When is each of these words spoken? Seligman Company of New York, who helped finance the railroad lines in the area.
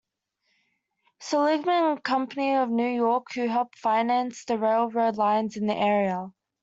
Seligman 1.19 1.97
Company 1.99 2.55
of 2.55 2.71
New 2.71 2.87
York, 2.87 3.27
who 3.35 3.47
helped 3.47 3.77
finance 3.77 4.45
the 4.45 4.57
railroad 4.57 5.15
lines 5.17 5.57
in 5.57 5.67
the 5.67 5.75
area. 5.77 6.31